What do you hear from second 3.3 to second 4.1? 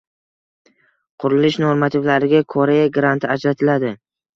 ajratiladi